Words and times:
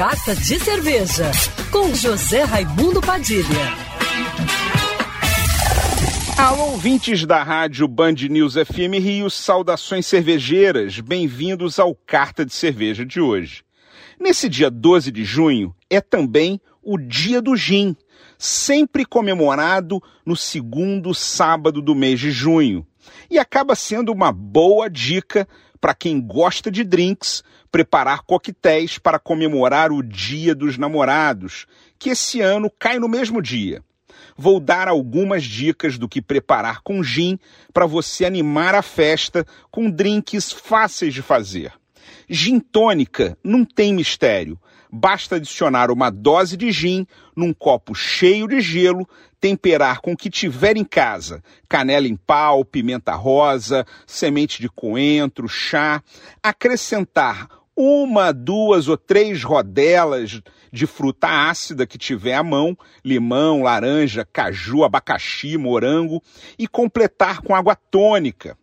Carta 0.00 0.34
de 0.34 0.58
Cerveja, 0.58 1.30
com 1.70 1.94
José 1.94 2.42
Raimundo 2.42 3.02
Padilha. 3.02 3.44
Alô, 6.38 6.70
ouvintes 6.70 7.26
da 7.26 7.42
rádio 7.42 7.86
Band 7.86 8.14
News 8.30 8.54
FM 8.54 8.96
Rio, 8.98 9.28
saudações 9.28 10.06
cervejeiras, 10.06 10.98
bem-vindos 11.00 11.78
ao 11.78 11.94
Carta 11.94 12.46
de 12.46 12.54
Cerveja 12.54 13.04
de 13.04 13.20
hoje. 13.20 13.62
Nesse 14.18 14.48
dia 14.48 14.70
12 14.70 15.12
de 15.12 15.22
junho 15.22 15.76
é 15.90 16.00
também 16.00 16.58
o 16.82 16.96
Dia 16.96 17.42
do 17.42 17.54
Gin, 17.54 17.94
sempre 18.38 19.04
comemorado 19.04 20.02
no 20.24 20.34
segundo 20.34 21.12
sábado 21.12 21.82
do 21.82 21.94
mês 21.94 22.18
de 22.18 22.30
junho, 22.30 22.86
e 23.30 23.38
acaba 23.38 23.74
sendo 23.74 24.12
uma 24.12 24.32
boa 24.32 24.88
dica 24.88 25.46
para 25.80 25.94
quem 25.94 26.20
gosta 26.20 26.70
de 26.70 26.84
drinks, 26.84 27.42
preparar 27.72 28.22
coquetéis 28.22 28.98
para 28.98 29.18
comemorar 29.18 29.90
o 29.90 30.02
Dia 30.02 30.54
dos 30.54 30.76
Namorados, 30.76 31.66
que 31.98 32.10
esse 32.10 32.40
ano 32.40 32.70
cai 32.78 32.98
no 32.98 33.08
mesmo 33.08 33.40
dia. 33.40 33.82
Vou 34.36 34.60
dar 34.60 34.88
algumas 34.88 35.44
dicas 35.44 35.96
do 35.96 36.08
que 36.08 36.20
preparar 36.20 36.80
com 36.82 37.02
gin 37.02 37.38
para 37.72 37.86
você 37.86 38.24
animar 38.24 38.74
a 38.74 38.82
festa 38.82 39.46
com 39.70 39.90
drinks 39.90 40.52
fáceis 40.52 41.14
de 41.14 41.22
fazer. 41.22 41.79
Gin 42.28 42.60
tônica 42.60 43.36
não 43.42 43.64
tem 43.64 43.94
mistério. 43.94 44.58
Basta 44.92 45.36
adicionar 45.36 45.90
uma 45.90 46.10
dose 46.10 46.56
de 46.56 46.72
gin 46.72 47.06
num 47.36 47.52
copo 47.52 47.94
cheio 47.94 48.48
de 48.48 48.60
gelo, 48.60 49.08
temperar 49.40 50.00
com 50.00 50.12
o 50.12 50.16
que 50.16 50.28
tiver 50.28 50.76
em 50.76 50.84
casa: 50.84 51.42
canela 51.68 52.08
em 52.08 52.16
pau, 52.16 52.64
pimenta 52.64 53.14
rosa, 53.14 53.86
semente 54.06 54.60
de 54.60 54.68
coentro, 54.68 55.48
chá, 55.48 56.02
acrescentar 56.42 57.48
uma, 57.76 58.32
duas 58.32 58.88
ou 58.88 58.96
três 58.96 59.42
rodelas 59.42 60.42
de 60.72 60.86
fruta 60.86 61.48
ácida 61.48 61.86
que 61.86 61.96
tiver 61.96 62.34
à 62.34 62.42
mão, 62.42 62.76
limão, 63.04 63.62
laranja, 63.62 64.26
caju, 64.30 64.84
abacaxi, 64.84 65.56
morango 65.56 66.22
e 66.58 66.68
completar 66.68 67.40
com 67.40 67.54
água 67.54 67.74
tônica. 67.74 68.56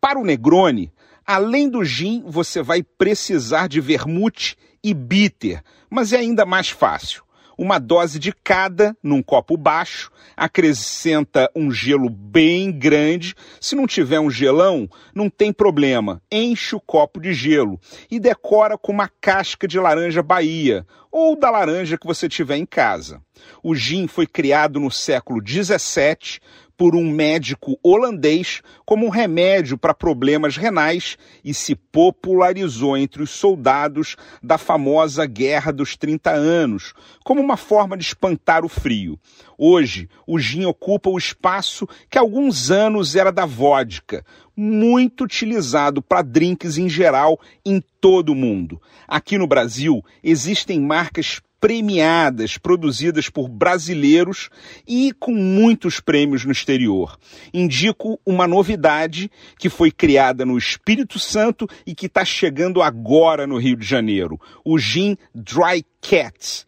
Para 0.00 0.18
o 0.18 0.24
Negroni, 0.24 0.92
além 1.30 1.68
do 1.68 1.84
gin, 1.84 2.24
você 2.26 2.60
vai 2.60 2.82
precisar 2.82 3.68
de 3.68 3.80
vermute 3.80 4.56
e 4.82 4.92
bitter, 4.92 5.62
mas 5.88 6.12
é 6.12 6.16
ainda 6.16 6.44
mais 6.44 6.70
fácil 6.70 7.22
uma 7.60 7.78
dose 7.78 8.18
de 8.18 8.32
cada 8.32 8.96
num 9.02 9.22
copo 9.22 9.54
baixo, 9.54 10.10
acrescenta 10.34 11.50
um 11.54 11.70
gelo 11.70 12.08
bem 12.08 12.72
grande. 12.72 13.34
Se 13.60 13.76
não 13.76 13.86
tiver 13.86 14.18
um 14.18 14.30
gelão, 14.30 14.88
não 15.14 15.28
tem 15.28 15.52
problema, 15.52 16.22
enche 16.32 16.74
o 16.74 16.80
copo 16.80 17.20
de 17.20 17.34
gelo 17.34 17.78
e 18.10 18.18
decora 18.18 18.78
com 18.78 18.90
uma 18.90 19.10
casca 19.20 19.68
de 19.68 19.78
laranja 19.78 20.22
Bahia 20.22 20.86
ou 21.12 21.38
da 21.38 21.50
laranja 21.50 21.98
que 21.98 22.06
você 22.06 22.30
tiver 22.30 22.56
em 22.56 22.64
casa. 22.64 23.20
O 23.62 23.74
gin 23.74 24.06
foi 24.06 24.26
criado 24.26 24.80
no 24.80 24.90
século 24.90 25.38
17 25.38 26.40
por 26.80 26.96
um 26.96 27.10
médico 27.10 27.78
holandês 27.82 28.62
como 28.86 29.04
um 29.04 29.10
remédio 29.10 29.76
para 29.76 29.92
problemas 29.92 30.56
renais 30.56 31.18
e 31.44 31.52
se 31.52 31.74
popularizou 31.74 32.96
entre 32.96 33.22
os 33.22 33.28
soldados 33.28 34.16
da 34.42 34.56
famosa 34.56 35.26
Guerra 35.26 35.72
dos 35.72 35.94
30 35.94 36.30
Anos, 36.30 36.94
como 37.22 37.42
uma 37.42 37.58
forma 37.58 37.98
de 37.98 38.04
espantar 38.04 38.64
o 38.64 38.68
frio. 38.68 39.20
Hoje, 39.58 40.08
o 40.26 40.38
gin 40.38 40.64
ocupa 40.64 41.10
o 41.10 41.18
espaço 41.18 41.86
que 42.08 42.16
há 42.16 42.22
alguns 42.22 42.70
anos 42.70 43.14
era 43.14 43.30
da 43.30 43.44
vodka, 43.44 44.24
muito 44.56 45.24
utilizado 45.24 46.00
para 46.00 46.22
drinks 46.22 46.78
em 46.78 46.88
geral 46.88 47.38
em 47.62 47.84
todo 48.00 48.30
o 48.30 48.34
mundo. 48.34 48.80
Aqui 49.06 49.36
no 49.36 49.46
Brasil, 49.46 50.02
existem 50.24 50.80
marcas 50.80 51.42
premiadas, 51.60 52.56
produzidas 52.56 53.28
por 53.28 53.48
brasileiros 53.48 54.48
e 54.88 55.12
com 55.12 55.32
muitos 55.32 56.00
prêmios 56.00 56.44
no 56.44 56.52
exterior. 56.52 57.18
Indico 57.52 58.18
uma 58.24 58.48
novidade 58.48 59.30
que 59.58 59.68
foi 59.68 59.90
criada 59.90 60.46
no 60.46 60.56
Espírito 60.56 61.18
Santo 61.18 61.68
e 61.86 61.94
que 61.94 62.06
está 62.06 62.24
chegando 62.24 62.80
agora 62.80 63.46
no 63.46 63.58
Rio 63.58 63.76
de 63.76 63.86
Janeiro: 63.86 64.40
o 64.64 64.78
Gin 64.78 65.16
Dry 65.34 65.84
Cat. 66.00 66.64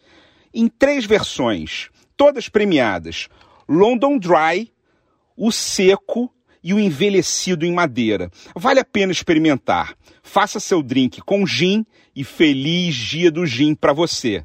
Em 0.54 0.68
três 0.68 1.06
versões, 1.06 1.88
todas 2.16 2.48
premiadas: 2.48 3.28
London 3.66 4.18
Dry, 4.18 4.70
o 5.34 5.50
seco 5.50 6.30
e 6.62 6.72
o 6.74 6.78
envelhecido 6.78 7.64
em 7.64 7.72
madeira. 7.72 8.30
Vale 8.54 8.78
a 8.78 8.84
pena 8.84 9.10
experimentar. 9.10 9.96
Faça 10.22 10.60
seu 10.60 10.82
drink 10.82 11.20
com 11.22 11.46
gin 11.46 11.84
e 12.14 12.22
feliz 12.22 12.94
dia 12.94 13.30
do 13.30 13.44
gin 13.44 13.74
para 13.74 13.92
você. 13.92 14.44